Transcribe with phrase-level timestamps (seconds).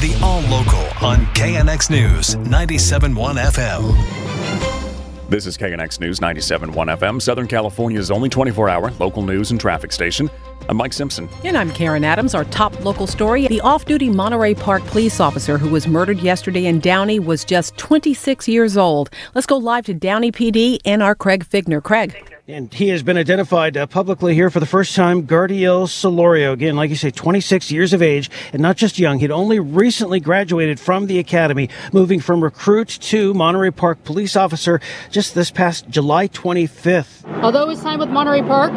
[0.00, 5.28] The All Local on KNX News 97.1 FM.
[5.28, 9.90] This is KNX News 97.1 FM, Southern California's only 24 hour local news and traffic
[9.90, 10.30] station.
[10.68, 11.28] I'm Mike Simpson.
[11.42, 12.36] And I'm Karen Adams.
[12.36, 16.66] Our top local story the off duty Monterey Park police officer who was murdered yesterday
[16.66, 19.10] in Downey was just 26 years old.
[19.34, 21.82] Let's go live to Downey PD and our Craig Fiegener.
[21.82, 22.37] Craig.
[22.50, 26.54] And he has been identified uh, publicly here for the first time, Gardiel Solorio.
[26.54, 29.18] Again, like you say, 26 years of age and not just young.
[29.18, 34.80] He'd only recently graduated from the academy, moving from recruit to Monterey Park police officer
[35.10, 37.30] just this past July 25th.
[37.42, 38.72] Although his time with Monterey Park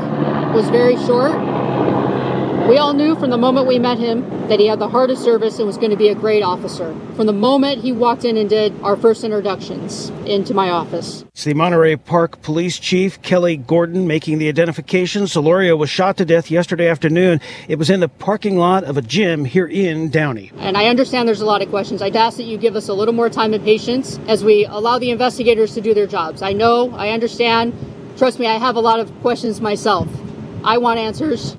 [0.53, 1.31] was very short,
[2.71, 5.17] we all knew from the moment we met him that he had the heart of
[5.17, 6.95] service and was going to be a great officer.
[7.17, 11.25] From the moment he walked in and did our first introductions into my office.
[11.33, 15.23] It's the Monterey Park Police Chief Kelly Gordon making the identification.
[15.23, 17.41] Solorio was shot to death yesterday afternoon.
[17.67, 20.53] It was in the parking lot of a gym here in Downey.
[20.59, 22.01] And I understand there's a lot of questions.
[22.01, 24.97] I'd ask that you give us a little more time and patience as we allow
[24.97, 26.41] the investigators to do their jobs.
[26.41, 27.73] I know, I understand.
[28.17, 30.07] Trust me, I have a lot of questions myself.
[30.63, 31.57] I want answers.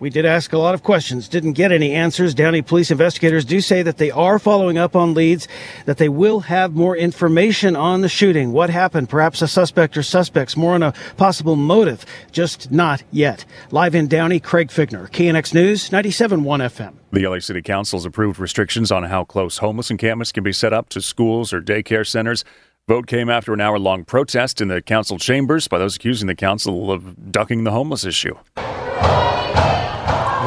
[0.00, 2.32] We did ask a lot of questions, didn't get any answers.
[2.32, 5.48] Downey police investigators do say that they are following up on leads,
[5.86, 8.52] that they will have more information on the shooting.
[8.52, 9.08] What happened?
[9.08, 12.06] Perhaps a suspect or suspects, more on a possible motive.
[12.30, 13.44] Just not yet.
[13.72, 16.94] Live in Downey, Craig Fiegener, KNX News, 97.1 FM.
[17.10, 20.88] The LA City Council's approved restrictions on how close homeless encampments can be set up
[20.90, 22.44] to schools or daycare centers.
[22.86, 26.36] Vote came after an hour long protest in the council chambers by those accusing the
[26.36, 28.36] council of ducking the homeless issue.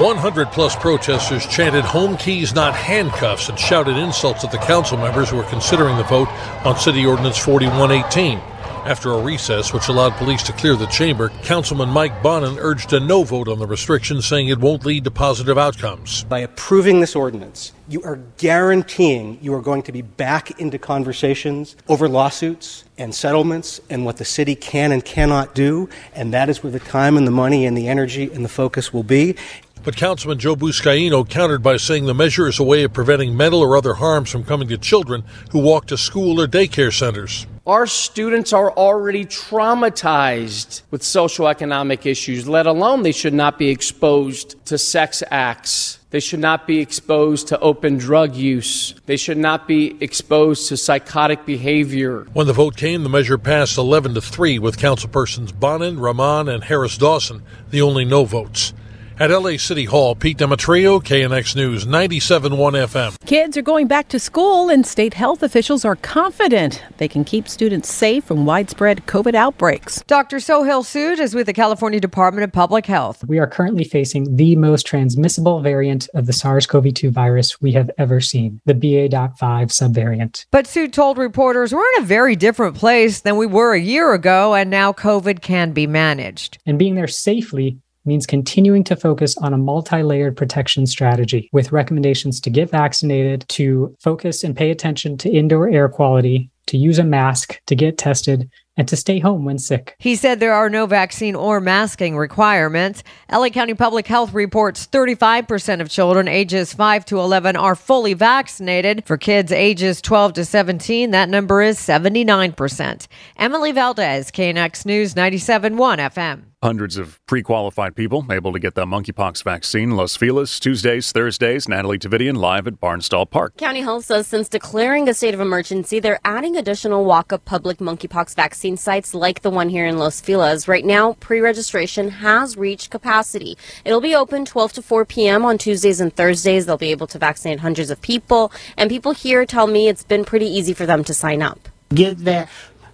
[0.01, 5.29] 100 plus protesters chanted home keys, not handcuffs, and shouted insults at the council members
[5.29, 6.27] who were considering the vote
[6.65, 8.39] on City Ordinance 4118.
[8.83, 12.99] After a recess, which allowed police to clear the chamber, Councilman Mike Bonin urged a
[12.99, 16.23] no vote on the restriction, saying it won't lead to positive outcomes.
[16.23, 21.75] By approving this ordinance, you are guaranteeing you are going to be back into conversations
[21.87, 26.63] over lawsuits and settlements and what the city can and cannot do, and that is
[26.63, 29.35] where the time and the money and the energy and the focus will be.
[29.83, 33.61] But Councilman Joe Buscaino countered by saying the measure is a way of preventing mental
[33.61, 37.47] or other harms from coming to children who walk to school or daycare centers.
[37.65, 43.69] Our students are already traumatized with social economic issues, let alone they should not be
[43.69, 45.97] exposed to sex acts.
[46.11, 48.93] They should not be exposed to open drug use.
[49.07, 52.27] They should not be exposed to psychotic behavior.
[52.33, 56.65] When the vote came, the measure passed 11 to 3 with councilpersons Bonin, Raman, and
[56.65, 57.41] Harris Dawson
[57.71, 58.73] the only no votes.
[59.21, 63.23] At LA City Hall, Pete Demetriou, KNX News, 97.1 FM.
[63.27, 67.47] Kids are going back to school, and state health officials are confident they can keep
[67.47, 70.01] students safe from widespread COVID outbreaks.
[70.07, 70.39] Dr.
[70.39, 73.23] Sohail Sood is with the California Department of Public Health.
[73.27, 77.73] We are currently facing the most transmissible variant of the SARS CoV 2 virus we
[77.73, 80.47] have ever seen, the BA.5 subvariant.
[80.49, 84.15] But Sood told reporters we're in a very different place than we were a year
[84.15, 86.57] ago, and now COVID can be managed.
[86.65, 91.71] And being there safely means continuing to focus on a multi layered protection strategy with
[91.71, 96.99] recommendations to get vaccinated, to focus and pay attention to indoor air quality, to use
[96.99, 99.95] a mask, to get tested, and to stay home when sick.
[99.99, 103.03] He said there are no vaccine or masking requirements.
[103.31, 109.03] LA County Public Health reports 35% of children ages 5 to 11 are fully vaccinated.
[109.05, 113.07] For kids ages 12 to 17, that number is 79%.
[113.37, 116.50] Emily Valdez, KNX News 97.1 FM.
[116.63, 119.89] Hundreds of pre qualified people able to get the monkeypox vaccine.
[119.89, 121.67] Los Feliz, Tuesdays, Thursdays.
[121.67, 123.57] Natalie Tavidian live at Barnsdall Park.
[123.57, 127.79] County Health says since declaring a state of emergency, they're adding additional walk up public
[127.79, 130.67] monkeypox vaccine sites like the one here in Los Feliz.
[130.67, 133.57] Right now, pre registration has reached capacity.
[133.83, 135.43] It'll be open 12 to 4 p.m.
[135.43, 136.67] on Tuesdays and Thursdays.
[136.67, 138.51] They'll be able to vaccinate hundreds of people.
[138.77, 141.69] And people here tell me it's been pretty easy for them to sign up.
[141.91, 142.49] Get that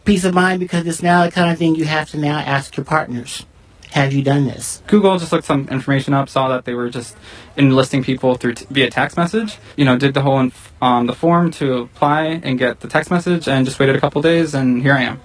[0.06, 2.78] peace of mind because it's now the kind of thing you have to now ask
[2.78, 3.46] your partners
[3.92, 4.82] have you done this?
[4.88, 7.16] Google just looked some information up, saw that they were just
[7.56, 9.58] enlisting people through t- via text message.
[9.76, 13.10] You know, did the whole inf- um, the form to apply and get the text
[13.10, 15.20] message, and just waited a couple days, and here I am.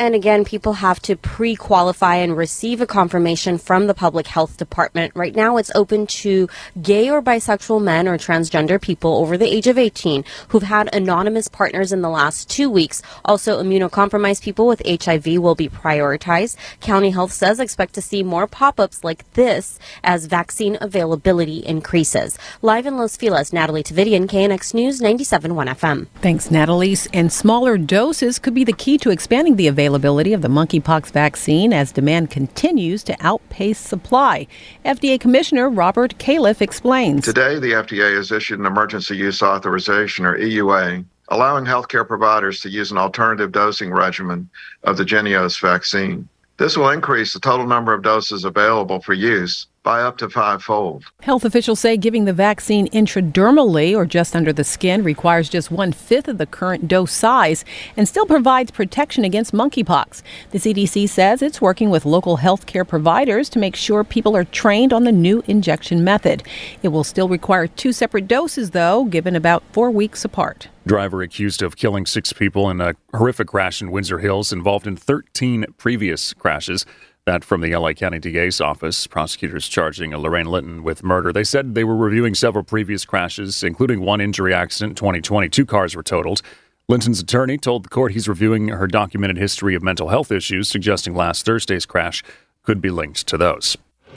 [0.00, 4.56] And again, people have to pre qualify and receive a confirmation from the public health
[4.56, 5.10] department.
[5.16, 6.48] Right now, it's open to
[6.80, 11.48] gay or bisexual men or transgender people over the age of 18 who've had anonymous
[11.48, 13.02] partners in the last two weeks.
[13.24, 16.54] Also, immunocompromised people with HIV will be prioritized.
[16.80, 22.38] County Health says expect to see more pop ups like this as vaccine availability increases.
[22.62, 26.06] Live in Los Feliz, Natalie Tavidian, KNX News 97.1 FM.
[26.22, 26.96] Thanks, Natalie.
[27.12, 31.72] And smaller doses could be the key to expanding the availability of the monkeypox vaccine
[31.72, 34.46] as demand continues to outpace supply.
[34.84, 37.24] FDA Commissioner Robert Califf explains.
[37.24, 42.68] Today, the FDA has issued an emergency use authorization, or EUA, allowing healthcare providers to
[42.68, 44.48] use an alternative dosing regimen
[44.84, 46.28] of the Jynneos vaccine.
[46.58, 51.04] This will increase the total number of doses available for use by up to fivefold.
[51.20, 55.92] Health officials say giving the vaccine intradermally or just under the skin requires just one
[55.92, 57.64] fifth of the current dose size
[57.96, 60.22] and still provides protection against monkeypox.
[60.50, 64.92] The CDC says it's working with local healthcare providers to make sure people are trained
[64.92, 66.42] on the new injection method.
[66.82, 70.68] It will still require two separate doses, though, given about four weeks apart.
[70.86, 74.96] Driver accused of killing six people in a horrific crash in Windsor Hills involved in
[74.96, 76.86] 13 previous crashes.
[77.28, 79.06] That from the LA County DA's office.
[79.06, 81.30] Prosecutors charging Lorraine Linton with murder.
[81.30, 85.50] They said they were reviewing several previous crashes, including one injury accident in 2020.
[85.50, 86.40] Two cars were totaled.
[86.88, 91.14] Linton's attorney told the court he's reviewing her documented history of mental health issues, suggesting
[91.14, 92.24] last Thursday's crash
[92.62, 93.76] could be linked to those.